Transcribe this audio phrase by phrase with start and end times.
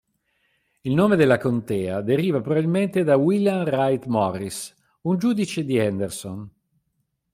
[0.81, 6.49] Il nome della contea deriva probabilmente da William Wright Morris, un giudice di Henderson.